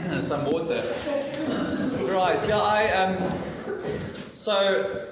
[0.22, 0.82] some water.
[2.12, 3.38] Right, yeah, I um,
[4.34, 5.06] so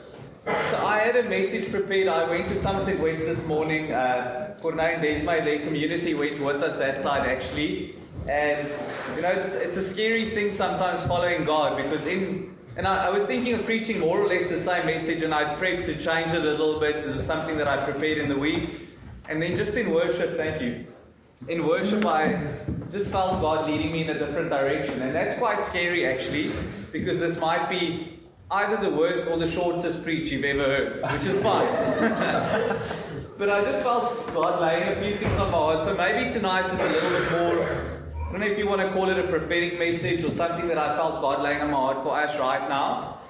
[0.44, 2.08] so I had a message prepared.
[2.08, 3.92] I went to Somerset West this morning.
[3.92, 7.94] Uh, and Desmay, their community went with us that side actually,
[8.28, 8.68] and
[9.14, 13.10] you know it's it's a scary thing sometimes following God because in and I, I
[13.10, 16.32] was thinking of preaching more or less the same message, and I prepped to change
[16.32, 16.96] it a little bit.
[16.96, 18.68] It was something that I prepared in the week,
[19.28, 20.86] and then just in worship, thank you.
[21.46, 22.36] In worship, I
[22.90, 25.00] just felt God leading me in a different direction.
[25.02, 26.52] And that's quite scary, actually,
[26.90, 28.18] because this might be
[28.50, 31.68] either the worst or the shortest preach you've ever heard, which is fine.
[33.38, 35.84] but I just felt God laying a few things on my heart.
[35.84, 37.62] So maybe tonight is a little bit more.
[37.62, 40.76] I don't know if you want to call it a prophetic message or something that
[40.76, 43.20] I felt God laying on my heart for us right now.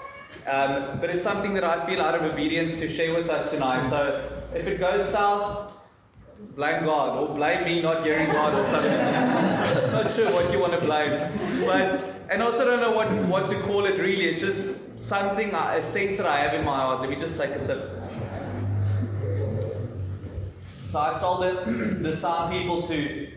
[0.47, 3.87] Um, but it's something that I feel out of obedience to share with us tonight.
[3.87, 5.73] So if it goes south,
[6.55, 8.91] blame God oh, or blame me not hearing God or something.
[9.93, 11.13] not sure what you want to blame.
[11.65, 14.27] But and also don't know what, what to call it really.
[14.27, 17.01] It's just something, a sense that I have in my heart.
[17.01, 18.01] Let me just take a sip.
[20.85, 23.31] So I told the, the sound people to,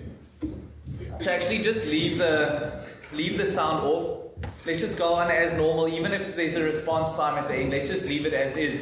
[1.20, 4.20] to actually just leave the leave the sound off.
[4.66, 7.72] Let's just go on as normal, even if there's a response time at the end.
[7.72, 8.82] Let's just leave it as is.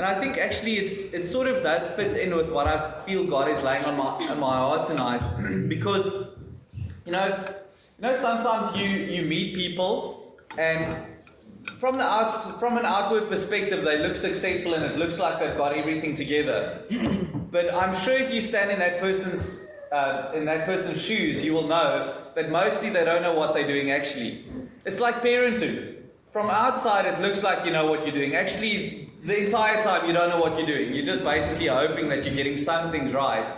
[0.00, 3.26] And I think actually it's it sort of does fit in with what I feel
[3.26, 5.20] God is laying on my on my heart tonight,
[5.68, 6.06] because
[7.04, 7.26] you know
[7.98, 11.12] you know sometimes you you meet people and
[11.74, 15.58] from the out from an outward perspective they look successful and it looks like they've
[15.58, 16.82] got everything together,
[17.50, 21.52] but I'm sure if you stand in that person's uh, in that person's shoes, you
[21.52, 24.46] will know that mostly they don't know what they're doing actually.
[24.86, 25.96] It's like parenting.
[26.30, 28.34] From outside, it looks like you know what you're doing.
[28.34, 30.94] Actually, the entire time you don't know what you're doing.
[30.94, 33.50] You're just basically hoping that you're getting some things right.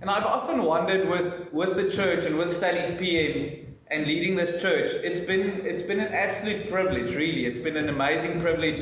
[0.00, 4.60] And I've often wondered with, with the church and with Staley's PM and leading this
[4.60, 7.46] church, it's been it's been an absolute privilege, really.
[7.46, 8.80] It's been an amazing privilege.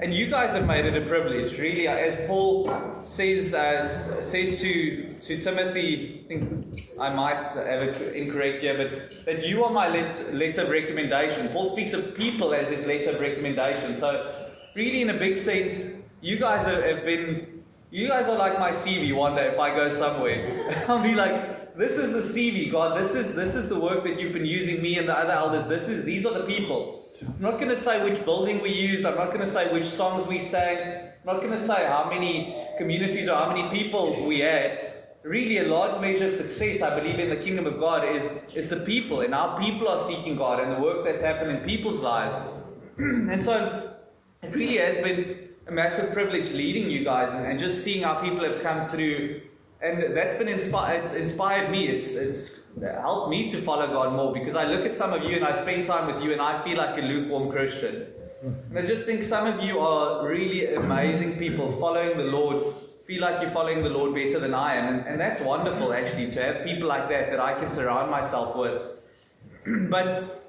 [0.00, 1.86] And you guys have made it a privilege, really.
[1.86, 2.70] As Paul
[3.02, 9.26] says uh, says to to Timothy, I think I might have it incorrect here, but
[9.26, 11.48] that you are my let, letter of recommendation.
[11.48, 13.96] Paul speaks of people as his letter of recommendation.
[13.96, 15.84] So really, in a big sense,
[16.20, 19.88] you guys have been, you guys are like my CV one day if I go
[19.88, 20.84] somewhere.
[20.88, 22.98] I'll be like, this is the CV, God.
[22.98, 25.66] This is this is the work that you've been using me and the other elders.
[25.66, 27.08] This is these are the people.
[27.22, 29.04] I'm not going to say which building we used.
[29.04, 30.78] I'm not going to say which songs we sang.
[30.78, 34.94] I'm not going to say how many communities or how many people we had.
[35.22, 38.70] Really, a large measure of success, I believe, in the kingdom of God is, is
[38.70, 42.00] the people, and our people are seeking God and the work that's happened in people's
[42.00, 42.34] lives.
[42.96, 43.89] and so,
[44.42, 48.14] it really has been a massive privilege leading you guys and, and just seeing how
[48.14, 49.42] people have come through.
[49.82, 51.04] And that's been inspired.
[51.04, 51.88] It's inspired me.
[51.88, 55.36] It's it's helped me to follow God more because I look at some of you
[55.36, 58.06] and I spend time with you and I feel like a lukewarm Christian.
[58.42, 62.74] And I just think some of you are really amazing people following the Lord.
[63.04, 66.30] Feel like you're following the Lord better than I am, and, and that's wonderful actually
[66.30, 68.80] to have people like that that I can surround myself with.
[69.90, 70.48] but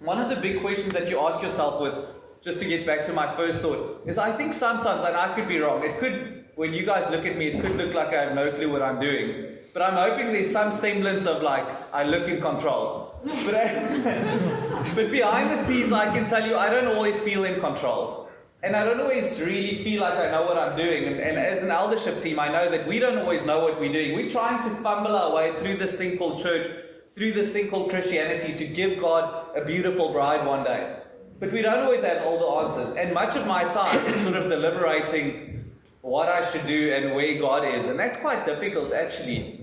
[0.00, 1.94] one of the big questions that you ask yourself with
[2.42, 5.48] just to get back to my first thought, is I think sometimes, and I could
[5.48, 8.22] be wrong, it could, when you guys look at me, it could look like I
[8.24, 9.56] have no clue what I'm doing.
[9.72, 13.14] But I'm hoping there's some semblance of like, I look in control.
[13.44, 17.60] But, I, but behind the scenes, I can tell you, I don't always feel in
[17.60, 18.28] control.
[18.62, 21.04] And I don't always really feel like I know what I'm doing.
[21.04, 23.92] And, and as an eldership team, I know that we don't always know what we're
[23.92, 24.14] doing.
[24.16, 26.68] We're trying to fumble our way through this thing called church,
[27.08, 30.97] through this thing called Christianity, to give God a beautiful bride one day.
[31.40, 32.96] But we don't always have all the answers.
[32.96, 35.64] And much of my time is sort of deliberating
[36.00, 37.86] what I should do and where God is.
[37.86, 39.60] And that's quite difficult, actually.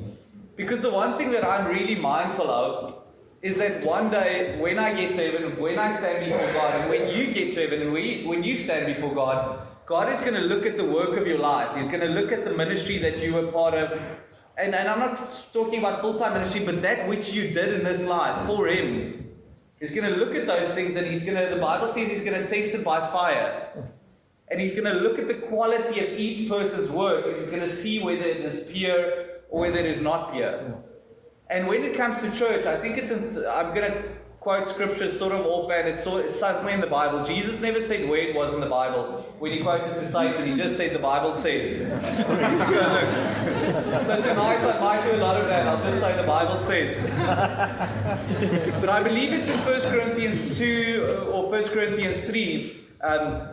[0.55, 3.03] Because the one thing that I'm really mindful of
[3.41, 6.89] is that one day when I get to heaven, when I stand before God, and
[6.89, 10.33] when you get to heaven, and we, when you stand before God, God is going
[10.33, 11.75] to look at the work of your life.
[11.75, 13.91] He's going to look at the ministry that you were part of.
[14.57, 17.83] And, and I'm not talking about full time ministry, but that which you did in
[17.83, 19.24] this life for Him.
[19.79, 22.22] He's going to look at those things and he's going to, the Bible says he's
[22.22, 23.69] going to taste it by fire.
[24.49, 27.61] And he's going to look at the quality of each person's work and he's going
[27.61, 30.81] to see whether it is pure or whether it is not pure.
[31.49, 34.03] And when it comes to church, I think it's, I'm going to
[34.45, 35.87] quote scripture sort of offhand.
[35.87, 37.25] It's, sort, somewhere in the Bible.
[37.25, 39.25] Jesus never said where it was in the Bible.
[39.39, 41.71] When he quoted to Satan, he just said the Bible says.
[44.05, 45.67] so tonight I might do a lot of that.
[45.67, 46.95] I'll just say the Bible says.
[48.79, 52.71] but I believe it's in 1 Corinthians 2 or 1 Corinthians 3.
[53.01, 53.47] Um,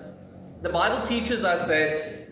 [0.60, 2.28] the Bible teaches us that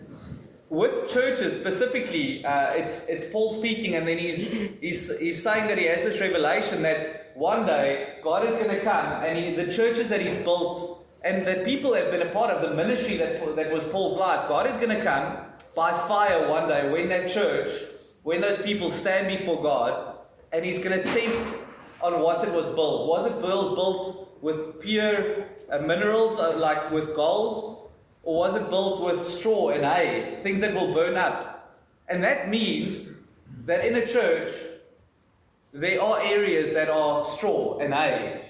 [0.69, 4.37] with churches specifically, uh, it's, it's Paul speaking, and then he's,
[4.81, 8.81] he's, he's saying that he has this revelation that one day God is going to
[8.81, 12.49] come and he, the churches that He's built and that people have been a part
[12.49, 15.37] of, the ministry that, that was Paul's life, God is going to come
[15.75, 17.69] by fire one day when that church,
[18.23, 20.15] when those people stand before God,
[20.51, 21.45] and He's going to test
[22.01, 23.07] on what it was built.
[23.07, 27.91] Was it built, built with pure uh, minerals, uh, like with gold?
[28.23, 31.77] Or was it built with straw and hay, things that will burn up?
[32.07, 33.07] And that means
[33.65, 34.49] that in a church,
[35.73, 38.41] there are areas that are straw and hay.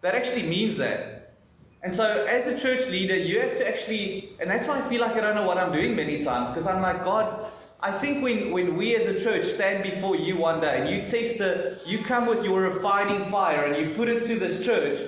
[0.00, 1.34] That actually means that.
[1.82, 5.00] And so, as a church leader, you have to actually, and that's why I feel
[5.00, 7.50] like I don't know what I'm doing many times, because I'm like, God,
[7.82, 10.98] I think when, when we as a church stand before you one day and you
[10.98, 14.98] test the, you come with your refining fire and you put it to this church,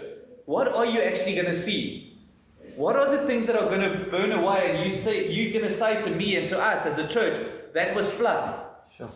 [0.46, 2.18] what are you actually going to see?
[2.74, 5.66] What are the things that are going to burn away and you say, you're going
[5.66, 7.38] to say to me and to us as a church,
[7.74, 8.64] that was fluff.
[8.96, 9.10] Sure.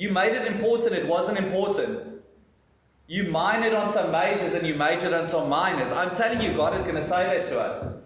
[0.00, 2.22] You made it important, it wasn't important.
[3.06, 5.92] You minored on some majors and you majored on some minors.
[5.92, 7.98] I'm telling you, God is going to say that to us.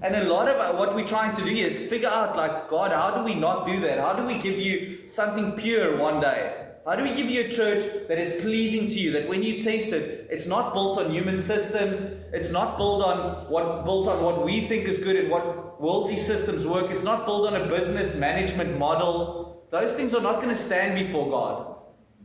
[0.00, 2.92] And a lot of uh, what we're trying to do is figure out, like, God,
[2.92, 3.98] how do we not do that?
[3.98, 6.68] How do we give you something pure one day?
[6.86, 9.10] How do we give you a church that is pleasing to you?
[9.10, 12.00] That when you taste it, it's not built on human systems.
[12.32, 16.16] It's not built on what built on what we think is good and what worldly
[16.16, 16.92] systems work.
[16.92, 19.39] It's not built on a business management model.
[19.70, 21.76] Those things are not going to stand before God.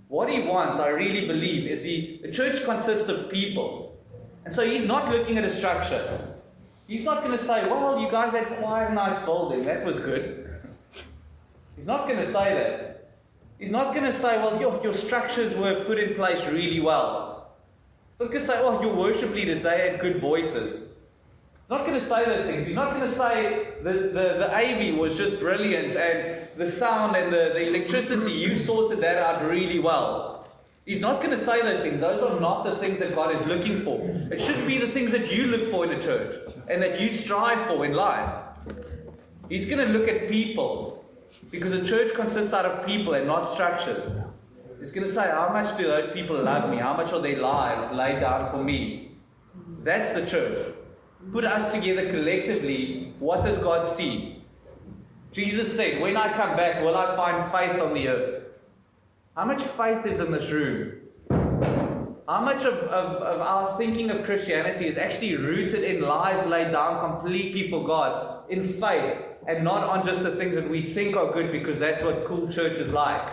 [0.07, 2.19] What He wants, I really believe, is He.
[2.21, 3.97] The church consists of people,
[4.43, 6.21] and so He's not looking at a structure.
[6.87, 9.65] He's not going to say, well, you guys had quite a nice building.
[9.65, 10.61] That was good.
[11.75, 12.95] He's not going to say that.
[13.57, 17.55] He's not going to say, well, your, your structures were put in place really well.
[18.11, 20.81] He's not going to say, oh, your worship leaders, they had good voices.
[20.81, 22.67] He's not going to say those things.
[22.67, 27.15] He's not going to say the, the, the AV was just brilliant and the sound
[27.15, 30.47] and the, the electricity, you sorted that out really well.
[30.85, 31.99] He's not going to say those things.
[31.99, 33.99] Those are not the things that God is looking for.
[34.31, 36.35] It should be the things that you look for in a church
[36.67, 38.31] and that you strive for in life.
[39.49, 41.03] He's going to look at people
[41.49, 44.13] because a church consists out of people and not structures.
[44.79, 46.77] He's going to say, How much do those people love me?
[46.77, 49.11] How much are their lives laid down for me?
[49.81, 50.75] That's the church.
[51.31, 53.13] Put us together collectively.
[53.17, 54.34] What does God see?
[55.35, 58.45] Jesus said, When I come back, will I find faith on the earth?
[59.35, 60.93] How much faith is in this room?
[61.29, 66.71] How much of, of, of our thinking of Christianity is actually rooted in lives laid
[66.71, 71.17] down completely for God, in faith, and not on just the things that we think
[71.17, 73.29] are good because that's what cool church is like?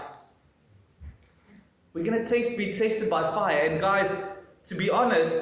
[1.94, 3.60] We're going to be tested by fire.
[3.60, 4.12] And guys,
[4.64, 5.40] to be honest,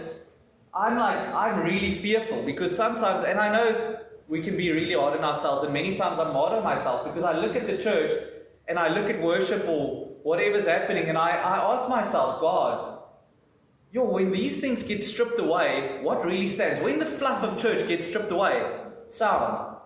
[0.75, 4.01] I'm like, I'm really fearful because sometimes, and I know
[4.31, 7.25] we can be really hard on ourselves, and many times I'm hard on myself because
[7.25, 8.13] I look at the church
[8.69, 13.01] and I look at worship or whatever's happening, and I, I ask myself, God,
[13.91, 16.81] yo, when these things get stripped away, what really stands?
[16.81, 18.65] When the fluff of church gets stripped away,
[19.09, 19.79] sound.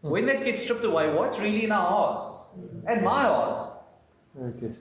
[0.00, 2.34] When that gets stripped away, what's really in our hearts?
[2.86, 3.62] And my heart.
[4.34, 4.76] Very good.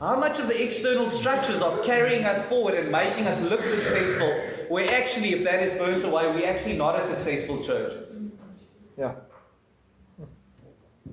[0.00, 4.28] How much of the external structures are carrying us forward and making us look successful,
[4.68, 7.92] where actually, if that is burnt away, we're actually not a successful church?
[8.96, 9.14] Yeah.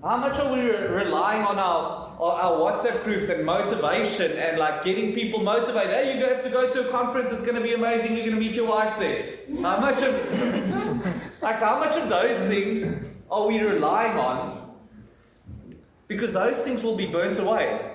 [0.04, 4.84] How much are we re- relying on our, our WhatsApp groups and motivation and like
[4.84, 5.92] getting people motivated?
[5.92, 8.36] Hey, you have to go to a conference, it's going to be amazing, you're going
[8.36, 9.38] to meet your wife there.
[9.64, 10.14] How much of,
[11.42, 12.94] like, how much of those things
[13.32, 14.76] are we relying on?
[16.08, 17.95] Because those things will be burnt away.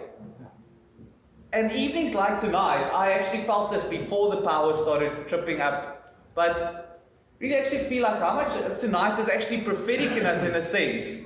[1.52, 6.14] And evenings like tonight, I actually felt this before the power started tripping up.
[6.34, 7.00] But
[7.40, 10.62] really actually feel like how much of tonight is actually prophetic in us in a
[10.62, 11.22] sense.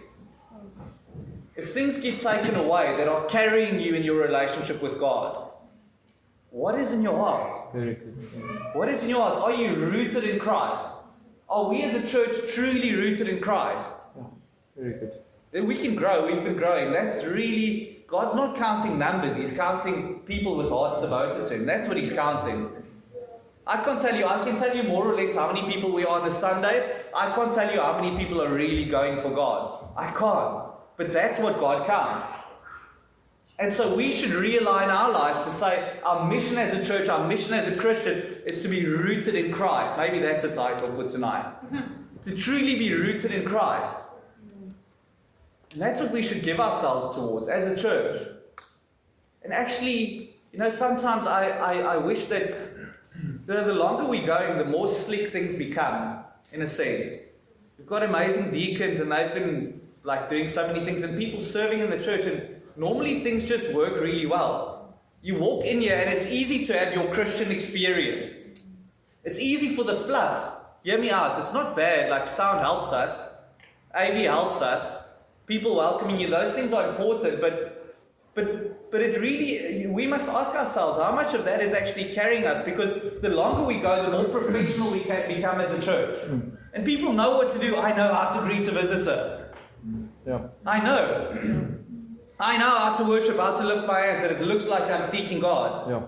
[1.57, 5.51] If things get taken away that are carrying you in your relationship with God,
[6.51, 7.55] what is in your heart?
[7.73, 8.15] Very good.
[8.73, 9.39] What is in your heart?
[9.39, 10.89] Are you rooted in Christ?
[11.49, 13.95] Are we as a church truly rooted in Christ?
[14.77, 15.24] Very good.
[15.55, 16.27] Then we can grow.
[16.27, 16.93] We've been growing.
[16.93, 19.37] That's really, God's not counting numbers.
[19.37, 21.65] He's counting people with hearts devoted to Him.
[21.65, 22.69] That's what He's counting.
[23.65, 26.05] I can't tell you, I can tell you more or less how many people we
[26.05, 26.97] are on a Sunday.
[27.17, 29.87] I can't tell you how many people are really going for God.
[29.97, 30.59] I can't.
[30.97, 32.33] But that's what God counts.
[33.61, 37.29] And so we should realign our lives to say our mission as a church, our
[37.29, 39.97] mission as a Christian is to be rooted in Christ.
[39.97, 41.55] Maybe that's a title for tonight.
[42.23, 43.95] to truly be rooted in Christ.
[45.75, 48.29] And that's what we should give ourselves towards as a church.
[49.43, 52.57] And actually, you know, sometimes I, I, I wish that
[53.47, 57.19] the, the longer we're going, the more slick things become, in a sense.
[57.77, 61.81] We've got amazing deacons and they've been like doing so many things and people serving
[61.81, 64.95] in the church and normally things just work really well.
[65.23, 68.33] You walk in here and it's easy to have your Christian experience.
[69.25, 70.55] It's easy for the fluff.
[70.85, 71.41] Hear me out.
[71.41, 72.11] It's not bad.
[72.11, 73.29] Like sound helps us.
[73.93, 75.04] AV helps us.
[75.47, 76.29] People welcoming you.
[76.29, 77.41] Those things are important.
[77.41, 77.97] But,
[78.35, 82.47] but, but it really, we must ask ourselves how much of that is actually carrying
[82.47, 82.63] us.
[82.65, 86.19] Because the longer we go, the more professional we can become as a church.
[86.73, 87.77] And people know what to do.
[87.77, 89.53] I know how to greet a visitor.
[90.27, 90.49] Yeah.
[90.67, 91.75] I know.
[92.41, 95.05] I know how to worship, how to lift my hands, that it looks like I'm
[95.05, 95.89] seeking God.
[95.89, 96.03] Yeah.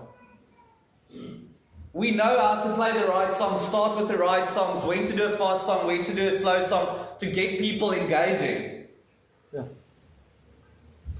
[1.93, 5.15] We know how to play the right songs, start with the right songs, when to
[5.15, 8.76] do a fast song, when to do a slow song, to get people engaging.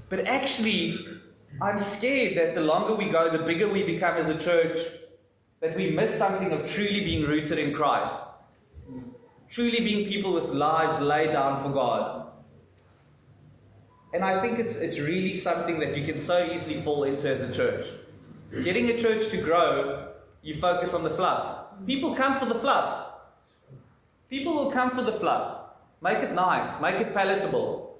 [0.08, 1.06] But actually,
[1.60, 4.76] I'm scared that the longer we go, the bigger we become as a church,
[5.60, 8.16] that we miss something of truly being rooted in Christ.
[9.48, 12.26] Truly being people with lives laid down for God.
[14.14, 17.42] And I think it's, it's really something that you can so easily fall into as
[17.42, 17.86] a church.
[18.64, 20.08] Getting a church to grow,
[20.42, 21.66] you focus on the fluff.
[21.86, 23.06] People come for the fluff.
[24.30, 25.60] People will come for the fluff.
[26.00, 27.98] Make it nice, make it palatable.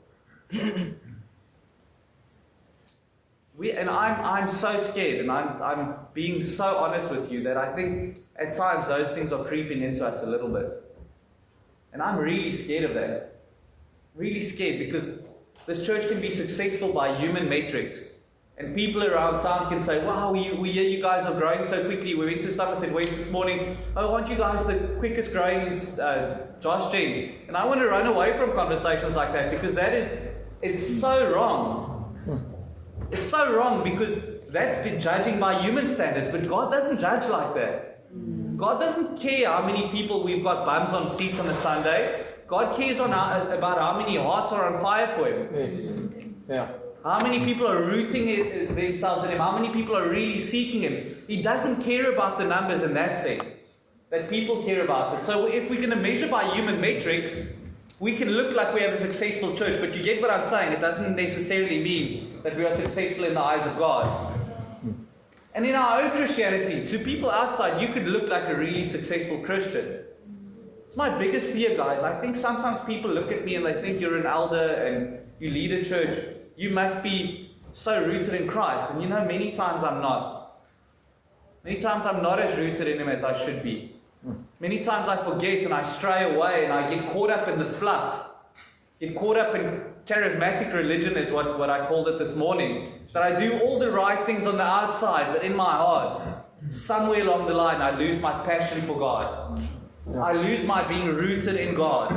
[3.59, 7.57] We, and I'm, I'm so scared, and I'm, I'm being so honest with you that
[7.57, 10.71] I think at times those things are creeping into us a little bit.
[11.93, 13.41] And I'm really scared of that.
[14.15, 15.11] Really scared because
[15.67, 18.13] this church can be successful by human metrics.
[18.59, 21.85] And people around town can say, wow, we, we hear you guys are growing so
[21.85, 22.15] quickly.
[22.15, 23.77] We went to Somerset West this morning.
[23.97, 27.35] Oh, aren't you guys the quickest growing uh, Josh Gen?
[27.49, 30.17] And I want to run away from conversations like that because that is,
[30.63, 31.98] it's so wrong.
[33.11, 37.55] It's so wrong because that's been judging by human standards, but God doesn't judge like
[37.55, 38.05] that.
[38.57, 42.25] God doesn't care how many people we've got bums on seats on a Sunday.
[42.47, 45.49] God cares on about how many hearts are on fire for Him.
[45.55, 46.33] Yes.
[46.49, 46.69] Yeah.
[47.05, 49.39] How many people are rooting it, uh, themselves in Him?
[49.39, 51.17] How many people are really seeking Him?
[51.27, 53.59] He doesn't care about the numbers in that sense.
[54.11, 55.25] That people care about it.
[55.25, 57.41] So if we're going to measure by human metrics,
[58.01, 60.73] we can look like we have a successful church, but you get what I'm saying.
[60.73, 64.35] It doesn't necessarily mean that we are successful in the eyes of God.
[65.55, 69.39] And in our own Christianity, to people outside, you could look like a really successful
[69.39, 70.05] Christian.
[70.85, 72.03] It's my biggest fear, guys.
[72.03, 75.51] I think sometimes people look at me and they think you're an elder and you
[75.51, 76.17] lead a church.
[76.57, 78.89] You must be so rooted in Christ.
[78.91, 80.63] And you know, many times I'm not.
[81.65, 83.98] Many times I'm not as rooted in Him as I should be.
[84.61, 87.65] Many times I forget and I stray away and I get caught up in the
[87.65, 88.27] fluff.
[88.99, 92.93] Get caught up in charismatic religion, is what, what I called it this morning.
[93.13, 96.21] That I do all the right things on the outside, but in my heart,
[96.71, 99.63] somewhere along the line, I lose my passion for God.
[100.17, 102.13] I lose my being rooted in God.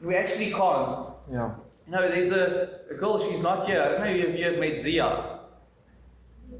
[0.00, 1.08] We actually can't.
[1.30, 1.54] Yeah.
[1.86, 3.82] You know, there's a, a girl, she's not here.
[3.82, 5.40] I don't know if you have met Zia.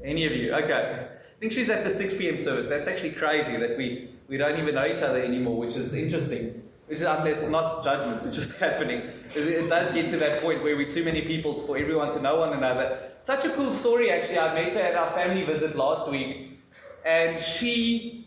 [0.03, 0.53] Any of you?
[0.55, 1.07] Okay.
[1.43, 2.37] Think she's at the 6 p.m.
[2.37, 2.69] service.
[2.69, 6.63] That's actually crazy that we, we don't even know each other anymore, which is interesting.
[6.87, 9.01] Which is, I mean, it's not judgment, it's just happening.
[9.35, 12.21] It, it does get to that point where we're too many people for everyone to
[12.21, 12.97] know one another.
[13.23, 14.39] Such a cool story, actually.
[14.39, 16.61] I met her at our family visit last week,
[17.03, 18.22] and she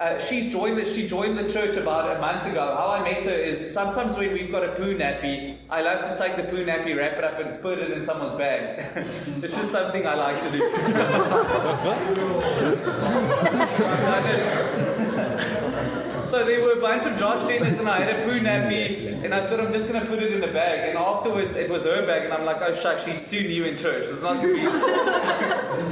[0.00, 2.74] uh, she's joined the, she joined the church about a month ago.
[2.74, 6.16] How I met her is sometimes when we've got a poo nappy, I love to
[6.16, 8.82] take the poo nappy, wrap it up, and put it in someone's bag.
[9.42, 10.58] it's just something I like to do.
[16.24, 19.34] so there were a bunch of Josh Jenners, and I had a poo nappy, and
[19.34, 20.88] I said I'm just going to put it in a bag.
[20.88, 23.76] And afterwards, it was her bag, and I'm like, oh shucks, she's too new in
[23.76, 24.06] church.
[24.08, 24.66] It's not going to be.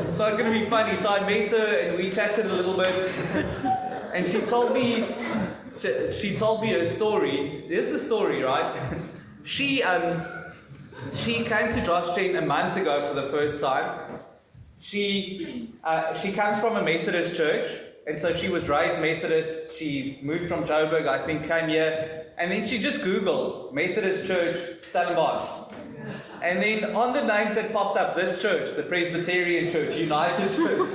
[0.08, 0.96] it's not going to be funny.
[0.96, 2.94] So I met her, and we chatted a little bit
[4.14, 5.04] and she told me
[5.78, 7.64] she, she, told me her story.
[7.68, 8.78] Here's the story, right?
[9.44, 10.22] she um
[11.12, 14.20] she came to Josh Gen a month ago for the first time.
[14.80, 17.68] She uh, she comes from a Methodist church,
[18.06, 19.76] and so she was raised Methodist.
[19.78, 24.56] She moved from Joburg, I think, came here, and then she just Googled Methodist Church
[24.82, 25.72] Stellenbosch.
[26.42, 30.88] And then on the names that popped up, this church, the Presbyterian Church, United Church,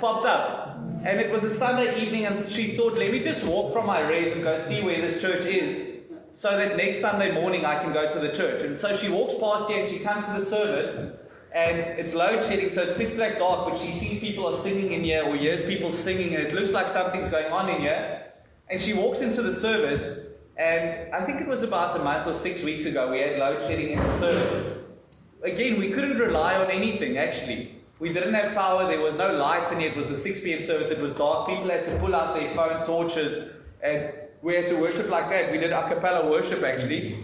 [0.00, 0.61] popped up.
[1.04, 4.00] And it was a Sunday evening, and she thought, let me just walk from my
[4.00, 5.98] res and go see where this church is,
[6.30, 8.62] so that next Sunday morning I can go to the church.
[8.62, 11.16] And so she walks past here and she comes to the service,
[11.52, 14.92] and it's load shedding, so it's pitch black dark, but she sees people are singing
[14.92, 18.32] in here, or hears people singing, and it looks like something's going on in here.
[18.70, 20.08] And she walks into the service,
[20.56, 23.60] and I think it was about a month or six weeks ago we had load
[23.62, 24.78] shedding in the service.
[25.42, 27.71] Again, we couldn't rely on anything actually.
[28.02, 30.60] We didn't have power, there was no lights in here, it was the 6 p.m.
[30.60, 31.48] service, it was dark.
[31.48, 33.48] People had to pull out their phone torches,
[33.80, 35.52] and we had to worship like that.
[35.52, 37.18] We did a cappella worship actually.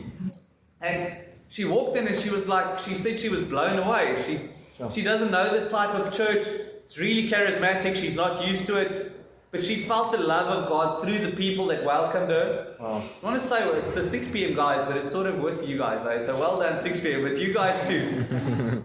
[0.80, 1.16] And
[1.49, 4.23] she walked in and she was like, she said she was blown away.
[4.25, 4.38] She,
[4.78, 4.90] Sure.
[4.92, 6.47] She doesn't know this type of church.
[6.85, 7.97] It's really charismatic.
[7.97, 9.12] She's not used to it.
[9.50, 12.76] But she felt the love of God through the people that welcomed her.
[12.78, 13.02] Wow.
[13.23, 14.54] I want to say well, it's the 6 p.m.
[14.54, 16.04] guys, but it's sort of with you guys.
[16.04, 16.20] Eh?
[16.20, 17.23] So well done, 6 p.m.
[17.23, 18.26] With you guys too.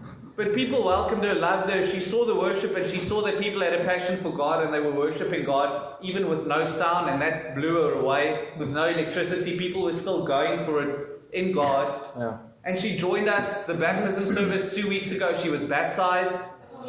[0.36, 1.86] but people welcomed her, loved her.
[1.86, 4.74] She saw the worship and she saw that people had a passion for God and
[4.74, 8.48] they were worshiping God even with no sound, and that blew her away.
[8.58, 12.06] With no electricity, people were still going for it in God.
[12.18, 12.38] Yeah.
[12.64, 15.34] And she joined us the baptism service two weeks ago.
[15.34, 16.34] She was baptized.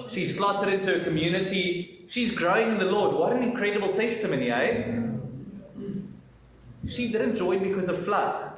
[0.10, 2.06] She slotted into a community.
[2.08, 3.16] She's growing in the Lord.
[3.16, 5.02] What an incredible testimony, eh?
[6.88, 8.55] She didn't join because of fluff.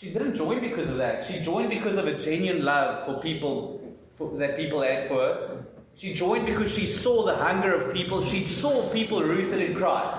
[0.00, 1.26] She didn't join because of that.
[1.26, 5.64] She joined because of a genuine love for people for, that people had for her.
[5.94, 8.22] She joined because she saw the hunger of people.
[8.22, 10.18] She saw people rooted in Christ.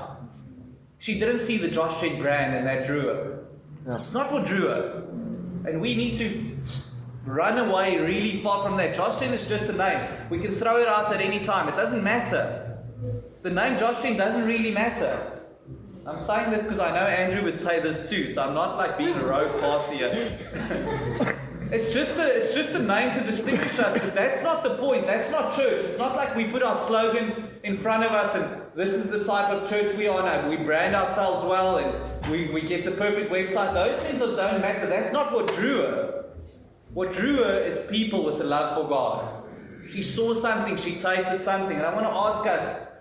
[0.99, 3.43] She didn't see the Josh J brand and that drew her.
[3.87, 3.99] Yeah.
[3.99, 5.03] It's not what drew her.
[5.65, 6.55] And we need to
[7.25, 8.93] run away really far from that.
[8.93, 10.07] Josh Gen is just a name.
[10.29, 11.67] We can throw it out at any time.
[11.67, 12.83] It doesn't matter.
[13.41, 15.30] The name Josh Gen doesn't really matter.
[16.11, 18.97] I'm saying this because I know Andrew would say this too, so I'm not like
[18.97, 20.09] being a rogue pastor here.
[21.71, 25.05] it's just a it's just a name to distinguish us, but that's not the point.
[25.05, 25.79] That's not church.
[25.79, 29.23] It's not like we put our slogan in front of us and this is the
[29.23, 30.49] type of church we are now.
[30.49, 33.73] We brand ourselves well and we, we get the perfect website.
[33.73, 34.87] Those things don't matter.
[34.87, 36.25] That's not what drew her.
[36.93, 39.45] What drew her is people with a love for God.
[39.89, 42.91] She saw something, she tasted something, and I want to ask us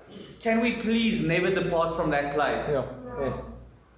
[0.40, 2.70] can we please never depart from that place?
[2.72, 2.82] Yeah.
[3.20, 3.52] Yes.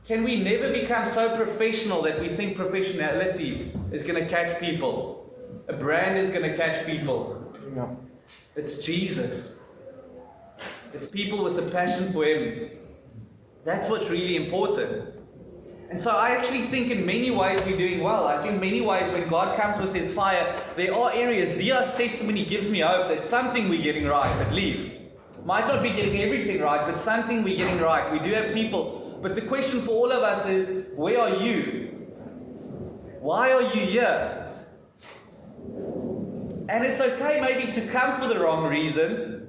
[0.05, 5.33] Can we never become so professional that we think professionality is going to catch people?
[5.69, 7.55] A brand is going to catch people.
[7.75, 7.87] Yeah.
[8.57, 9.57] It's Jesus.
[10.93, 12.71] It's people with a passion for Him.
[13.64, 15.14] That's what's really important.
[15.88, 18.26] And so I actually think in many ways we're doing well.
[18.26, 21.57] I think many ways when God comes with His fire, there are areas.
[21.57, 24.88] Zia's testimony gives me hope that something we're getting right, at least.
[25.45, 28.11] Might not be getting everything right, but something we're getting right.
[28.12, 29.02] We do have people.
[29.22, 31.90] But the question for all of us is where are you?
[33.20, 34.48] Why are you here?
[36.68, 39.48] And it's okay maybe to come for the wrong reasons,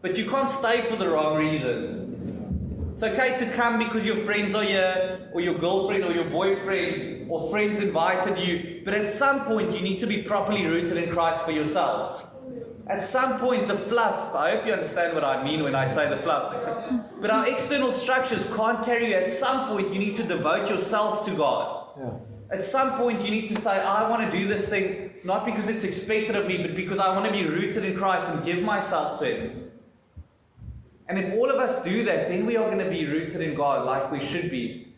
[0.00, 1.90] but you can't stay for the wrong reasons.
[2.92, 7.28] It's okay to come because your friends are here, or your girlfriend, or your boyfriend,
[7.28, 11.10] or friends invited you, but at some point you need to be properly rooted in
[11.10, 12.29] Christ for yourself.
[12.90, 16.08] At some point, the fluff, I hope you understand what I mean when I say
[16.08, 16.56] the fluff,
[17.20, 19.14] but our external structures can't carry you.
[19.14, 21.86] At some point, you need to devote yourself to God.
[21.96, 22.10] Yeah.
[22.50, 25.68] At some point, you need to say, I want to do this thing, not because
[25.68, 28.64] it's expected of me, but because I want to be rooted in Christ and give
[28.64, 29.70] myself to Him.
[31.06, 33.54] And if all of us do that, then we are going to be rooted in
[33.54, 34.92] God like we should be.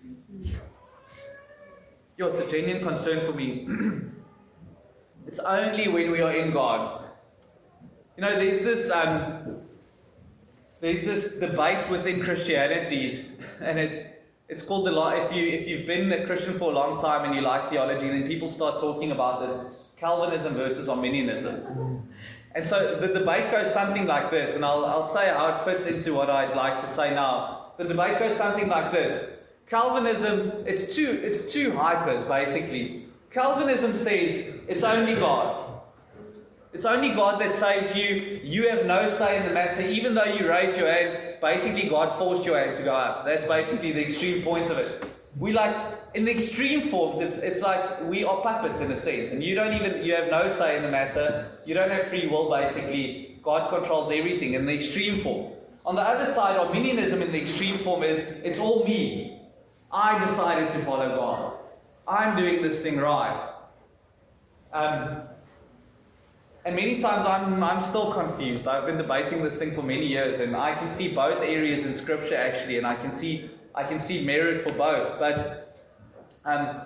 [2.16, 3.68] Yo, it's a genuine concern for me.
[5.26, 7.01] it's only when we are in God.
[8.16, 9.62] You know, there's this um,
[10.80, 13.26] there's this debate within Christianity,
[13.60, 13.98] and it's
[14.48, 15.10] it's called the law.
[15.10, 18.08] If you if you've been a Christian for a long time and you like theology,
[18.08, 22.06] then people start talking about this Calvinism versus Arminianism.
[22.54, 25.86] And so the debate goes something like this, and I'll, I'll say how it fits
[25.86, 27.72] into what I'd like to say now.
[27.78, 29.38] The debate goes something like this.
[29.66, 33.06] Calvinism, it's two, it's two hypers basically.
[33.30, 35.61] Calvinism says it's only God.
[36.72, 38.40] It's only God that saves you.
[38.42, 39.82] You have no say in the matter.
[39.82, 43.26] Even though you raise your hand, basically God forced your hand to go up.
[43.26, 45.04] That's basically the extreme point of it.
[45.38, 45.76] We like
[46.14, 49.54] in the extreme forms, it's it's like we are puppets in a sense, and you
[49.54, 51.50] don't even you have no say in the matter.
[51.64, 52.50] You don't have free will.
[52.50, 55.52] Basically, God controls everything in the extreme form.
[55.84, 59.40] On the other side, Arminianism in the extreme form is it's all me.
[59.90, 61.58] I decided to follow God.
[62.06, 63.50] I'm doing this thing right.
[64.72, 65.22] Um,
[66.64, 68.68] and many times I'm, I'm still confused.
[68.68, 71.92] I've been debating this thing for many years, and I can see both areas in
[71.92, 75.18] Scripture actually, and I can see I can see merit for both.
[75.18, 75.76] But
[76.44, 76.82] um,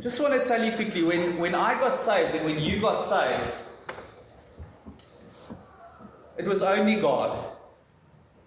[0.00, 3.02] just want to tell you quickly when, when I got saved and when you got
[3.02, 3.54] saved,
[6.36, 7.38] it was only God.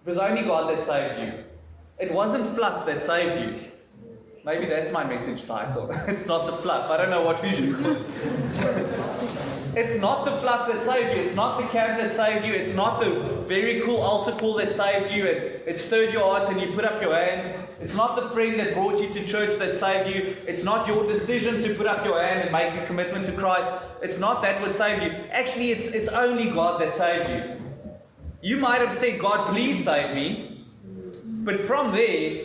[0.04, 1.44] It was only God that saved you.
[1.98, 3.58] It wasn't fluff that saved you.
[4.44, 5.90] Maybe that's my message title.
[6.06, 6.90] it's not the fluff.
[6.90, 8.83] I don't know what we should call it.
[9.76, 11.24] It's not the fluff that saved you.
[11.24, 12.52] It's not the camp that saved you.
[12.52, 13.10] It's not the
[13.44, 16.84] very cool altar call that saved you and it stirred your heart and you put
[16.84, 17.66] up your hand.
[17.80, 20.36] It's not the friend that brought you to church that saved you.
[20.46, 23.66] It's not your decision to put up your hand and make a commitment to Christ.
[24.00, 25.10] It's not that what saved you.
[25.30, 27.60] Actually, it's, it's only God that saved you.
[28.42, 30.64] You might have said, God, please save me.
[31.24, 32.44] But from there,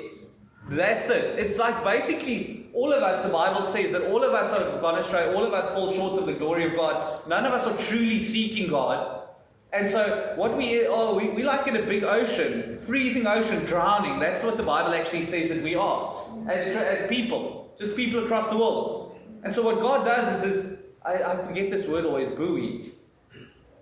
[0.70, 1.38] that's it.
[1.38, 4.98] It's like basically all of us, the Bible says that all of us have gone
[4.98, 7.28] astray, all of us fall short of the glory of God.
[7.28, 9.28] None of us are truly seeking God.
[9.74, 14.18] And so, what we are, we, we like in a big ocean, freezing ocean, drowning.
[14.18, 18.48] That's what the Bible actually says that we are as, as people, just people across
[18.48, 19.20] the world.
[19.44, 22.86] And so, what God does is, is I, I forget this word always, buoy.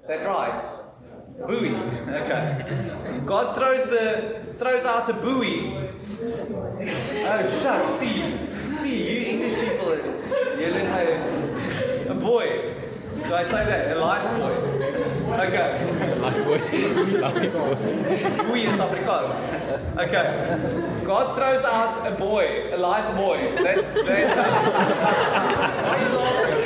[0.02, 0.60] Is that right?
[1.46, 1.70] Buoy.
[2.08, 3.22] Okay.
[3.28, 5.88] God throws the throws out a buoy.
[6.10, 9.96] Oh shucks, see, see, you English people,
[10.60, 12.74] you a, a boy.
[13.28, 13.98] Do I say that?
[13.98, 14.54] A life boy.
[15.28, 15.70] Okay.
[16.20, 16.60] Life boy.
[17.20, 17.76] Life boy.
[18.46, 19.34] Buoy is Afrikaans.
[19.98, 20.26] Okay.
[21.04, 23.38] God throws out a boy, a life boy.
[23.64, 24.44] That, that, uh,
[25.84, 26.64] why are you laughing?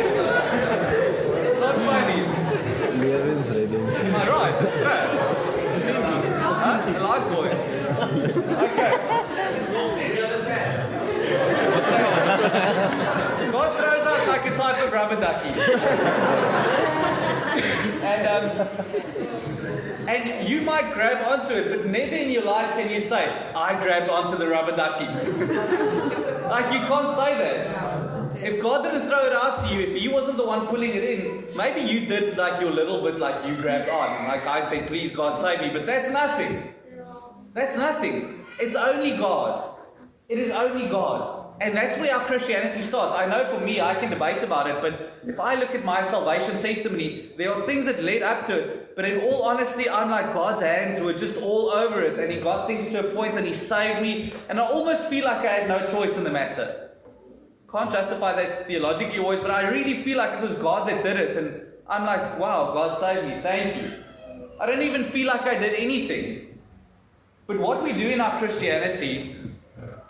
[1.47, 2.21] It's not funny.
[3.01, 3.85] Levensredding.
[3.89, 4.57] Am I right?
[4.81, 5.05] Yeah.
[6.53, 6.77] Huh?
[6.87, 7.49] A life boy.
[8.65, 8.91] Okay.
[13.51, 15.49] God throws out like a type of rubber ducky.
[18.03, 18.67] and um,
[20.07, 23.81] and you might grab onto it, but never in your life can you say, I
[23.81, 25.05] grabbed onto the rubber ducky.
[26.49, 28.37] like you can't say that.
[28.43, 31.03] If God didn't throw it out to you, if He wasn't the one pulling it
[31.03, 34.27] in, maybe you did like your little bit, like you grabbed on.
[34.27, 35.69] Like I said, please God save me.
[35.69, 36.73] But that's nothing.
[37.53, 38.45] That's nothing.
[38.59, 39.75] It's only God.
[40.27, 41.40] It is only God.
[41.61, 43.13] And that's where our Christianity starts.
[43.13, 46.01] I know for me, I can debate about it, but if I look at my
[46.01, 48.95] salvation testimony, there are things that led up to it.
[48.95, 52.39] But in all honesty, I'm like, God's hands were just all over it, and He
[52.39, 54.33] got things to a point and He saved me.
[54.49, 56.89] And I almost feel like I had no choice in the matter.
[57.71, 61.17] Can't justify that theologically always, but I really feel like it was God that did
[61.17, 61.35] it.
[61.35, 63.39] And I'm like, wow, God saved me.
[63.39, 64.03] Thank you.
[64.59, 66.59] I don't even feel like I did anything.
[67.45, 69.35] But what we do in our Christianity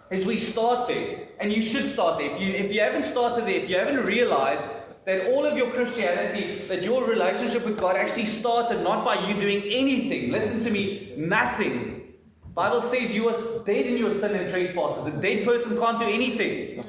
[0.10, 1.28] is we start there.
[1.42, 2.30] And you should start there.
[2.30, 4.64] If you, if you haven't started there, if you haven't realized
[5.06, 9.34] that all of your Christianity, that your relationship with God actually started not by you
[9.34, 10.32] doing anything.
[10.32, 12.14] Listen to me, nothing.
[12.54, 15.08] Bible says you are dead in your sin and trespasses.
[15.08, 16.86] A dead person can't do anything.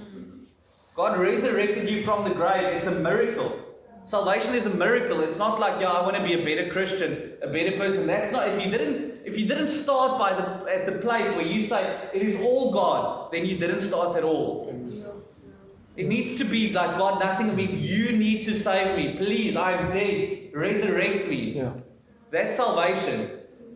[0.94, 2.64] God resurrected you from the grave.
[2.64, 3.58] It's a miracle.
[4.04, 5.20] Salvation is a miracle.
[5.20, 8.06] It's not like, yeah, I want to be a better Christian, a better person.
[8.06, 8.48] That's not.
[8.48, 12.10] If you didn't, if you didn't start by the at the place where you say
[12.12, 14.68] it is all God, then you didn't start at all.
[15.96, 17.66] It needs to be like God, nothing of me.
[17.66, 19.56] You need to save me, please.
[19.56, 20.50] I'm dead.
[20.54, 21.52] Resurrect me.
[21.56, 21.72] Yeah.
[22.30, 23.30] That's salvation.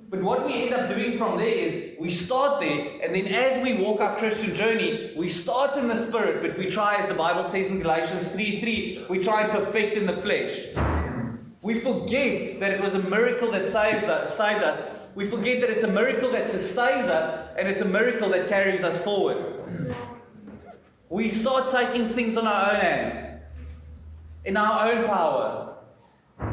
[0.08, 3.62] But what we end up doing from there is we start there, and then as
[3.62, 7.14] we walk our Christian journey, we start in the spirit, but we try, as the
[7.14, 10.66] Bible says in Galatians 3 3, we try and perfect in the flesh.
[11.62, 14.80] We forget that it was a miracle that saves us, saved us.
[15.16, 18.84] We forget that it's a miracle that sustains us, and it's a miracle that carries
[18.84, 19.38] us forward.
[21.08, 23.16] We start taking things on our own hands,
[24.44, 25.74] in our own power.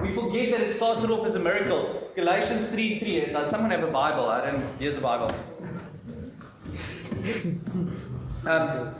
[0.01, 2.09] We forget that it started off as a miracle.
[2.15, 3.33] Galatians 3 3.
[3.33, 4.29] Does someone have a Bible?
[4.29, 4.63] I don't.
[4.79, 5.35] Here's a Bible.
[8.45, 8.95] Um,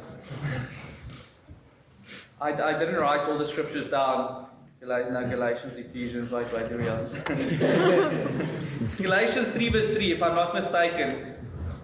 [2.42, 4.48] I, I didn't write all the scriptures down.
[4.84, 7.06] Galatians, Ephesians, wait, wait, here we are.
[8.98, 11.36] Galatians 3 verse 3, if I'm not mistaken.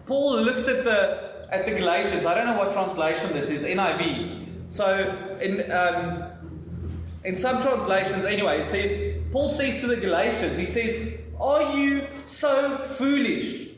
[0.05, 2.25] Paul looks at the at the Galatians.
[2.25, 4.47] I don't know what translation this is, NIV.
[4.67, 6.23] So in um,
[7.23, 12.05] in some translations, anyway, it says, Paul says to the Galatians, he says, Are you
[12.25, 13.69] so foolish?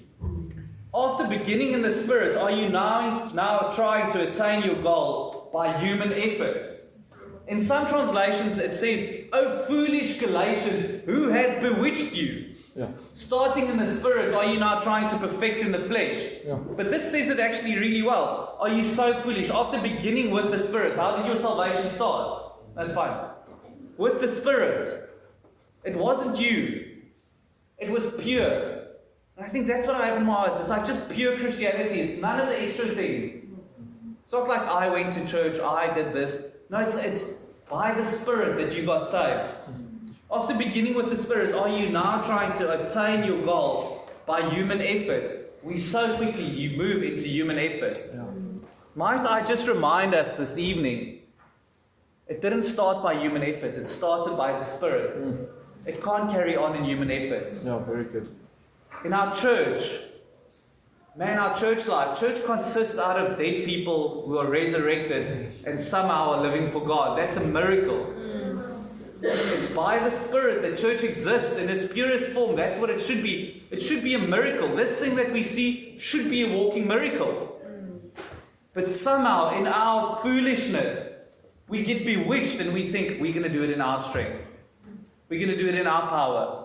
[0.96, 5.78] After beginning in the Spirit, are you now, now trying to attain your goal by
[5.78, 6.71] human effort?
[7.52, 12.56] In some translations, it says, Oh foolish Galatians, who has bewitched you?
[12.78, 12.88] Yeah.
[13.12, 16.16] Starting in the Spirit, are you now trying to perfect in the flesh?
[16.46, 16.56] Yeah.
[16.56, 18.56] But this says it actually really well.
[18.62, 19.50] Are you so foolish?
[19.50, 22.54] After beginning with the Spirit, how did your salvation start?
[22.74, 23.32] That's fine.
[23.98, 25.10] With the Spirit.
[25.84, 27.02] It wasn't you.
[27.80, 28.86] It was pure.
[29.36, 30.58] And I think that's what I have in my heart.
[30.58, 32.00] It's like just pure Christianity.
[32.00, 33.46] It's none of the extra things.
[34.22, 36.56] It's not like I went to church, I did this.
[36.70, 37.41] No, it's, it's
[37.72, 39.54] by the Spirit that you got saved.
[40.30, 44.82] After beginning with the Spirit, are you now trying to attain your goal by human
[44.82, 45.54] effort?
[45.64, 47.98] We so quickly you move into human effort.
[48.14, 48.26] Yeah.
[48.96, 51.20] Might I just remind us this evening
[52.28, 55.16] it didn't start by human effort, it started by the Spirit.
[55.16, 55.44] Hmm.
[55.86, 57.52] It can't carry on in human effort.
[57.64, 58.28] No, very good.
[59.04, 60.02] In our church,
[61.16, 66.32] man, our church life, church consists out of dead people who are resurrected and somehow
[66.32, 67.18] are living for God.
[67.18, 68.14] That's a miracle.
[69.24, 72.56] It's by the Spirit that church exists in its purest form.
[72.56, 73.64] That's what it should be.
[73.70, 74.76] It should be a miracle.
[74.76, 77.62] This thing that we see should be a walking miracle.
[78.74, 81.20] But somehow, in our foolishness,
[81.68, 84.40] we get bewitched and we think we're going to do it in our strength.
[85.30, 86.61] We're going to do it in our power.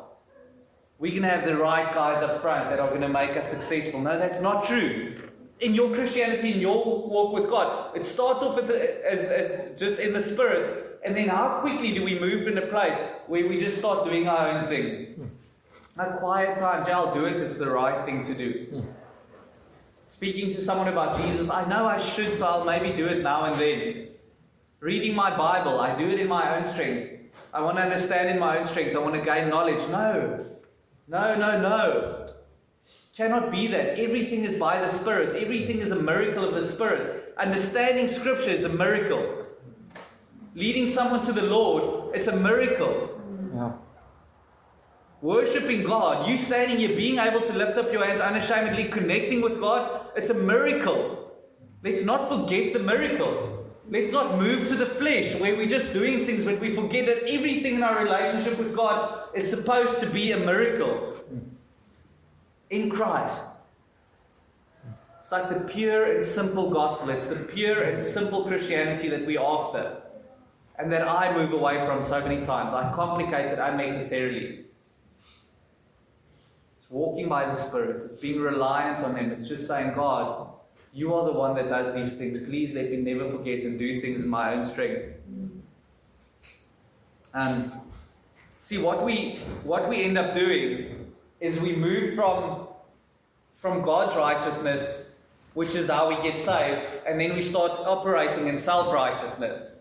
[0.98, 4.00] We can have the right guys up front that are going to make us successful.
[4.00, 5.14] No, that's not true.
[5.60, 9.98] In your Christianity, in your walk with God, it starts off the, as, as just
[9.98, 11.00] in the spirit.
[11.04, 14.26] And then how quickly do we move in a place where we just start doing
[14.26, 15.30] our own thing?
[15.98, 18.82] A quiet time, yeah, I'll do it, it's the right thing to do.
[20.08, 23.44] Speaking to someone about Jesus, I know I should, so I'll maybe do it now
[23.44, 24.08] and then.
[24.80, 27.12] Reading my Bible, I do it in my own strength.
[27.52, 28.94] I want to understand in my own strength.
[28.94, 29.80] I want to gain knowledge.
[29.88, 30.44] No.
[31.08, 32.26] No, no, no.
[33.16, 33.98] Cannot be that.
[33.98, 35.34] Everything is by the Spirit.
[35.34, 37.32] Everything is a miracle of the Spirit.
[37.38, 39.46] Understanding Scripture is a miracle.
[40.54, 43.20] Leading someone to the Lord, it's a miracle.
[43.54, 43.72] Yeah.
[45.22, 49.60] Worshipping God, you standing here, being able to lift up your hands unashamedly, connecting with
[49.60, 51.32] God, it's a miracle.
[51.82, 53.55] Let's not forget the miracle.
[53.88, 57.22] Let's not move to the flesh where we're just doing things, but we forget that
[57.28, 61.16] everything in our relationship with God is supposed to be a miracle
[62.70, 63.44] in Christ.
[65.18, 67.10] It's like the pure and simple gospel.
[67.10, 70.02] It's the pure and simple Christianity that we're after.
[70.78, 72.72] And that I move away from so many times.
[72.72, 74.64] I complicate it unnecessarily.
[76.76, 78.02] It's walking by the Spirit.
[78.04, 79.30] It's being reliant on Him.
[79.30, 80.50] It's just saying, God,
[80.96, 82.38] you are the one that does these things.
[82.40, 85.12] Please let me never forget and do things in my own strength.
[87.34, 87.70] Um,
[88.62, 92.66] see, what we, what we end up doing is we move from,
[93.56, 95.14] from God's righteousness,
[95.52, 99.72] which is how we get saved, and then we start operating in self righteousness.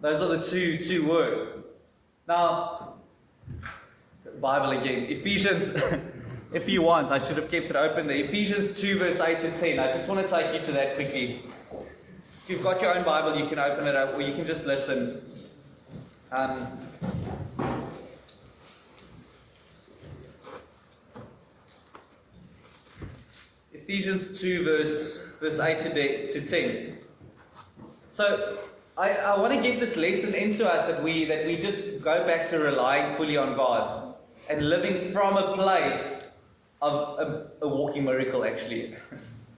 [0.00, 1.52] Those are the two, two words.
[2.26, 2.96] Now,
[4.40, 5.04] Bible again.
[5.04, 5.70] Ephesians,
[6.52, 8.16] if you want, I should have kept it open there.
[8.16, 9.78] Ephesians 2, verse 8 to 10.
[9.78, 11.40] I just want to take you to that quickly.
[11.72, 14.66] If you've got your own Bible, you can open it up, or you can just
[14.66, 15.22] listen.
[16.32, 16.66] Um,
[23.72, 26.98] Ephesians 2, verse, verse 8 to, to 10.
[28.08, 28.58] So,
[28.98, 32.26] I, I want to get this lesson into us that we, that we just go
[32.26, 34.14] back to relying fully on God
[34.48, 36.19] and living from a place
[36.82, 38.94] of a, a walking miracle, actually.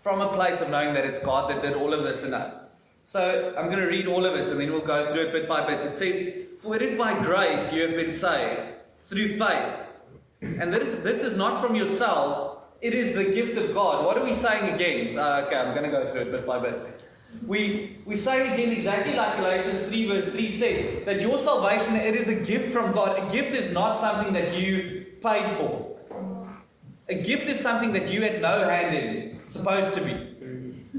[0.03, 2.57] from a place of knowing that it's God that did all of this in us.
[3.05, 5.49] So I'm going to read all of it and then we'll go through it bit
[5.49, 5.85] by bit.
[5.85, 8.63] It says, For it is by grace you have been saved,
[9.03, 9.79] through faith.
[10.41, 14.05] And this, this is not from yourselves, it is the gift of God.
[14.05, 15.17] What are we saying again?
[15.17, 17.09] Uh, okay, I'm going to go through it bit by bit.
[17.47, 22.17] We, we say again exactly like Galatians 3 verse 3 said, that your salvation, it
[22.17, 23.21] is a gift from God.
[23.21, 25.92] A gift is not something that you paid for.
[27.13, 30.15] A gift is something that you had no hand in, supposed to be.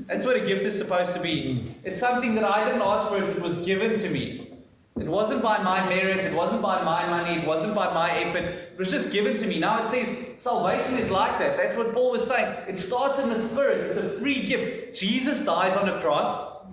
[0.05, 1.73] That's what a gift is supposed to be.
[1.83, 4.51] It's something that I didn't ask for, it was given to me.
[4.95, 8.43] It wasn't by my merit, it wasn't by my money, it wasn't by my effort,
[8.43, 9.57] it was just given to me.
[9.57, 10.07] Now it says
[10.39, 11.57] salvation is like that.
[11.57, 12.47] That's what Paul was saying.
[12.67, 14.99] It starts in the spirit, it's a free gift.
[14.99, 16.63] Jesus dies on a cross.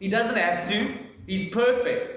[0.00, 0.92] He doesn't have to,
[1.28, 2.11] he's perfect.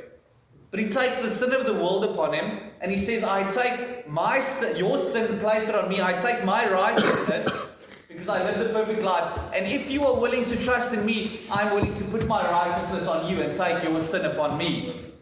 [0.75, 4.09] But he takes the sin of the world upon him and he says, I take
[4.09, 6.01] my sin, your sin place it on me.
[6.01, 7.47] I take my righteousness
[8.09, 9.53] because I live the perfect life.
[9.55, 13.07] And if you are willing to trust in me, I'm willing to put my righteousness
[13.07, 15.13] on you and take your sin upon me.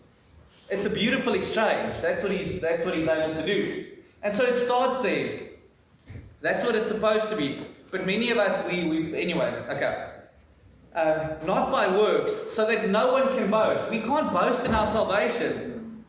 [0.71, 2.01] It's a beautiful exchange.
[2.01, 3.85] That's what he's that's what he's able to do.
[4.23, 5.39] And so it starts there.
[6.41, 7.63] That's what it's supposed to be.
[7.91, 10.12] But many of us we we anyway, okay.
[10.95, 13.89] Um, not by works, so that no one can boast.
[13.89, 16.05] We can't boast in our salvation.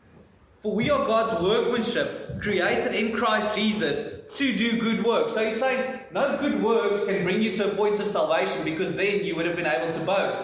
[0.59, 5.33] For we are God's workmanship, created in Christ Jesus to do good works.
[5.33, 8.93] So he's saying no good works can bring you to a point of salvation because
[8.93, 10.41] then you would have been able to boast.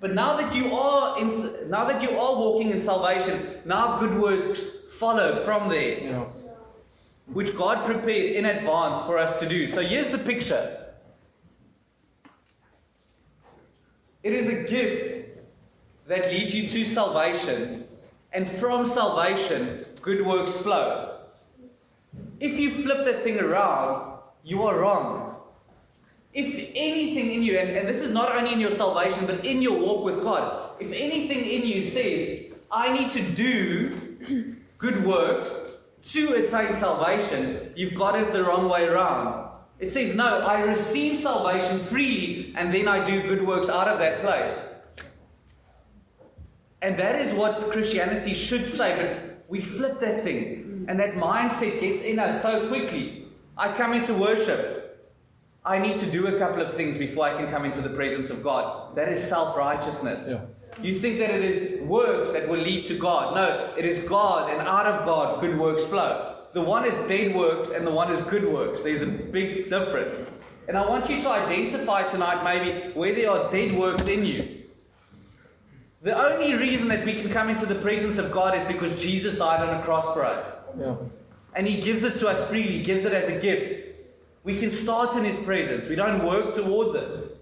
[0.00, 1.28] But now that you are in,
[1.70, 6.24] now that you are walking in salvation, now good works follow from there, Yeah.
[7.26, 9.66] which God prepared in advance for us to do.
[9.68, 10.85] So here's the picture.
[14.26, 15.38] It is a gift
[16.08, 17.84] that leads you to salvation,
[18.32, 21.20] and from salvation, good works flow.
[22.40, 25.36] If you flip that thing around, you are wrong.
[26.34, 29.62] If anything in you, and, and this is not only in your salvation, but in
[29.62, 35.56] your walk with God, if anything in you says, I need to do good works
[36.14, 39.45] to attain salvation, you've got it the wrong way around.
[39.78, 43.98] It says, No, I receive salvation freely, and then I do good works out of
[43.98, 44.58] that place.
[46.82, 50.84] And that is what Christianity should say, but we flip that thing.
[50.88, 53.26] And that mindset gets in us so quickly.
[53.56, 54.82] I come into worship.
[55.64, 58.30] I need to do a couple of things before I can come into the presence
[58.30, 58.94] of God.
[58.94, 60.28] That is self righteousness.
[60.30, 60.44] Yeah.
[60.80, 63.34] You think that it is works that will lead to God.
[63.34, 66.35] No, it is God, and out of God, good works flow.
[66.56, 68.80] The one is dead works, and the one is good works.
[68.80, 70.22] There's a big difference.
[70.68, 74.62] And I want you to identify tonight, maybe, where there are dead works in you.
[76.00, 79.36] The only reason that we can come into the presence of God is because Jesus
[79.36, 80.54] died on a cross for us.
[80.78, 80.96] Yeah.
[81.54, 83.98] And He gives it to us freely, gives it as a gift.
[84.42, 87.38] We can start in His presence, we don't work towards it.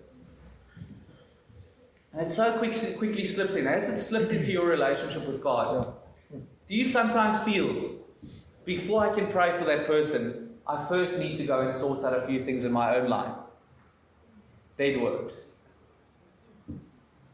[2.12, 3.66] And it so quick, quickly slips in.
[3.66, 5.94] Has it slipped into your relationship with God?
[6.32, 7.94] Do you sometimes feel,
[8.64, 12.16] before I can pray for that person, I first need to go and sort out
[12.16, 13.36] a few things in my own life?
[14.76, 15.40] Dead works.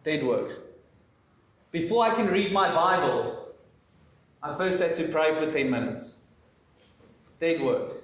[0.02, 0.58] Dead worked.
[1.70, 3.48] Before I can read my Bible,
[4.42, 6.16] I first had to pray for 10 minutes.
[7.38, 7.94] Dead worked.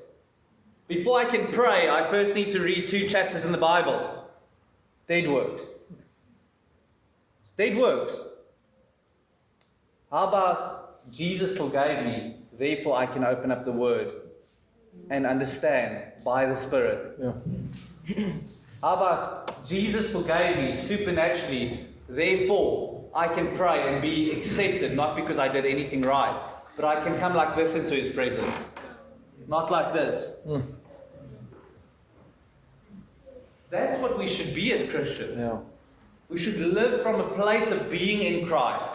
[0.88, 4.24] Before I can pray, I first need to read two chapters in the Bible.
[5.08, 5.62] Dead worked.
[7.40, 8.14] It's dead works.
[10.10, 14.12] How about Jesus forgave me, therefore I can open up the Word
[15.10, 17.18] and understand by the Spirit?
[17.20, 18.32] Yeah.
[18.82, 25.38] How about Jesus forgave me supernaturally, therefore I can pray and be accepted, not because
[25.38, 26.38] I did anything right,
[26.76, 28.56] but I can come like this into His presence,
[29.48, 30.36] not like this.
[30.46, 30.62] Mm.
[33.70, 35.40] That's what we should be as Christians.
[35.40, 35.60] Yeah.
[36.28, 38.92] We should live from a place of being in Christ,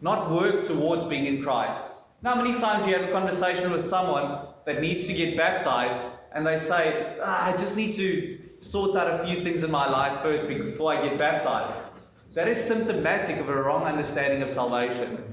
[0.00, 1.80] not work towards being in Christ.
[2.22, 5.96] Now, many times you have a conversation with someone that needs to get baptized,
[6.32, 9.88] and they say, ah, I just need to sort out a few things in my
[9.88, 11.74] life first before I get baptized.
[12.34, 15.24] That is symptomatic of a wrong understanding of salvation.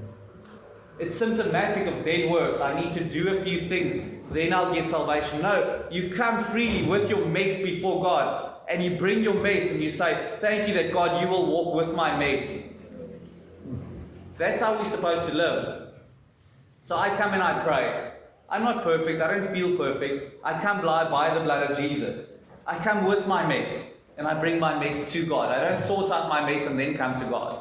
[0.98, 2.60] It's symptomatic of dead works.
[2.60, 3.96] I need to do a few things,
[4.30, 5.42] then I'll get salvation.
[5.42, 9.82] No, you come freely with your mess before God, and you bring your mess and
[9.82, 12.58] you say, Thank you that God, you will walk with my mess.
[14.38, 15.77] That's how we're supposed to live.
[16.80, 18.12] So I come and I pray.
[18.48, 19.20] I'm not perfect.
[19.20, 20.40] I don't feel perfect.
[20.42, 22.32] I come by, by the blood of Jesus.
[22.66, 25.50] I come with my mess and I bring my mess to God.
[25.50, 27.54] I don't sort out my mess and then come to God.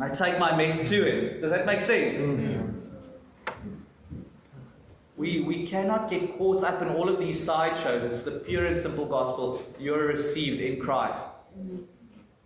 [0.00, 1.40] I take my mess to Him.
[1.40, 2.18] Does that make sense?
[5.16, 8.04] We, we cannot get caught up in all of these sideshows.
[8.04, 9.62] It's the pure and simple gospel.
[9.78, 11.26] You're received in Christ.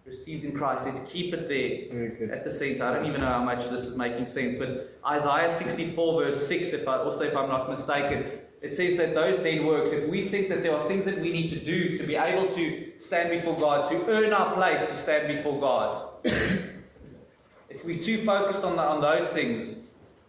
[0.06, 0.86] Received in Christ.
[0.86, 2.84] Let's keep it there at the center.
[2.84, 6.72] I don't even know how much this is making sense, but Isaiah 64, verse 6,
[6.74, 8.24] if I, also if I'm not mistaken,
[8.62, 11.32] it says that those dead works, if we think that there are things that we
[11.32, 14.94] need to do to be able to stand before God, to earn our place to
[14.94, 19.76] stand before God, if we're too focused on, the, on those things,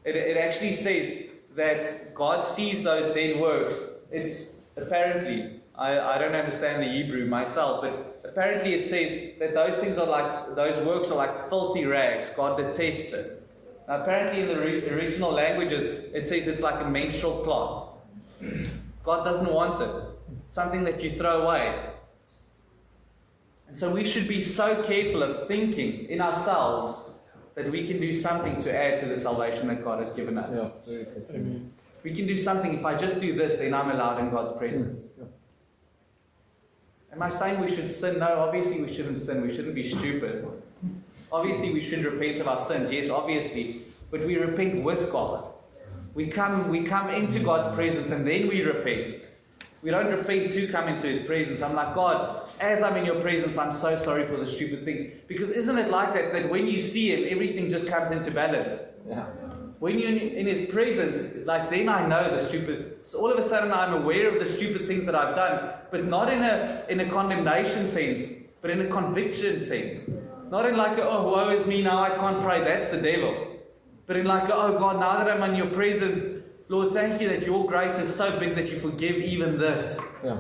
[0.05, 3.75] it, it actually says that God sees those dead works.
[4.11, 9.75] It's apparently, I, I don't understand the Hebrew myself, but apparently it says that those
[9.77, 12.29] things are like, those works are like filthy rags.
[12.35, 13.43] God detests it.
[13.87, 17.97] Now, apparently, in the re- original languages, it says it's like a menstrual cloth.
[19.01, 20.03] God doesn't want it.
[20.45, 21.89] It's something that you throw away.
[23.67, 27.03] And so we should be so careful of thinking in ourselves
[27.55, 30.55] that we can do something to add to the salvation that God has given us.
[30.55, 30.69] Yeah.
[30.85, 31.71] Very good.
[32.03, 32.75] We can do something.
[32.75, 35.09] If I just do this, then I'm allowed in God's presence.
[35.17, 35.25] Yeah.
[37.11, 38.19] Am I saying we should sin?
[38.19, 39.41] No, obviously we shouldn't sin.
[39.41, 40.47] We shouldn't be stupid.
[41.31, 42.91] Obviously we shouldn't repent of our sins.
[42.91, 43.81] Yes, obviously.
[44.11, 45.45] But we repent with God.
[46.13, 49.17] We come, we come into God's presence and then we repent.
[49.83, 51.61] We don't repent to come into His presence.
[51.61, 55.03] I'm like, God, as I'm in your presence, I'm so sorry for the stupid things.
[55.27, 58.83] Because isn't it like that, that when you see Him, everything just comes into balance?
[59.07, 59.25] Yeah.
[59.79, 63.05] When you're in, His presence, like then I know the stupid.
[63.05, 66.05] So all of a sudden I'm aware of the stupid things that I've done, but
[66.05, 70.09] not in a in a condemnation sense, but in a conviction sense.
[70.49, 72.63] Not in like, a, oh, woe is me, now I can't pray.
[72.63, 73.47] That's the devil.
[74.05, 76.25] But in like, oh God, now that I'm in your presence,
[76.69, 79.99] Lord, thank you that your grace is so big that you forgive even this.
[80.23, 80.39] Yeah.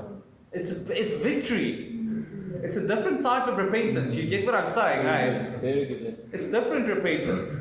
[0.53, 1.93] It's it's victory.
[2.63, 4.15] It's a different type of repentance.
[4.15, 5.53] You get what I'm saying, hey?
[5.61, 6.29] Very good.
[6.33, 7.55] It's different repentance.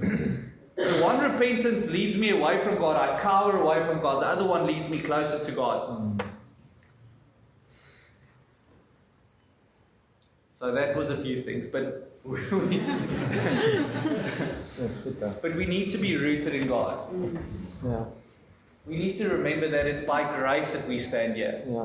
[0.77, 2.97] The one repentance leads me away from God.
[2.97, 4.23] I cower away from God.
[4.23, 6.23] The other one leads me closer to God.
[10.53, 12.81] So that was a few things, but we,
[15.43, 17.09] but we need to be rooted in God.
[17.85, 18.05] Yeah.
[18.87, 21.63] We need to remember that it's by grace that we stand here.
[21.69, 21.85] Yeah.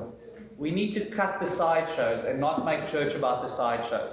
[0.57, 4.11] We need to cut the sideshows and not make church about the sideshows.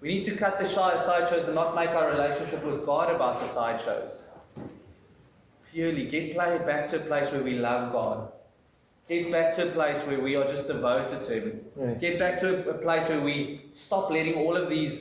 [0.00, 3.46] We need to cut the sideshows and not make our relationship with God about the
[3.46, 4.18] sideshows.
[5.72, 8.32] Purely get play back to a place where we love God.
[9.08, 11.60] get back to a place where we are just devoted to Him.
[11.74, 11.98] Right.
[11.98, 15.00] Get back to a, a place where we stop letting all of these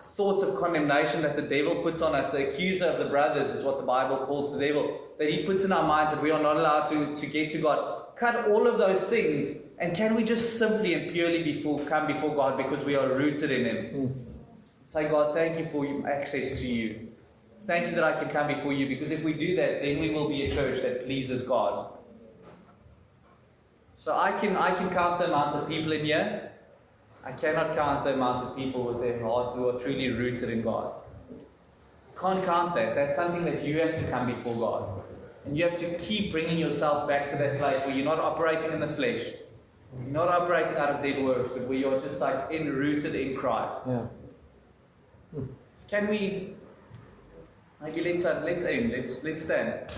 [0.00, 3.64] thoughts of condemnation that the devil puts on us, the accuser of the brothers is
[3.64, 6.42] what the Bible calls the devil, that he puts in our minds that we are
[6.42, 8.16] not allowed to, to get to God.
[8.16, 12.34] Cut all of those things, and can we just simply and purely before, come before
[12.34, 14.08] God because we are rooted in Him?
[14.08, 14.28] Mm.
[14.84, 17.08] Say, God, thank you for access to you.
[17.62, 20.10] Thank you that I can come before you because if we do that, then we
[20.10, 21.92] will be a church that pleases God.
[23.98, 26.50] So I can I can count the amount of people in here.
[27.24, 30.62] I cannot count the amount of people with their hearts who are truly rooted in
[30.62, 30.94] God.
[32.18, 32.94] Can't count that.
[32.94, 35.02] That's something that you have to come before God.
[35.44, 38.72] And you have to keep bringing yourself back to that place where you're not operating
[38.72, 39.20] in the flesh.
[40.06, 43.80] Not operating out of dead works, but where you're just like in rooted in Christ.
[43.86, 44.06] Yeah.
[45.88, 46.54] Can we
[47.82, 49.90] maybe let's uh, let's aim, let's let's stand.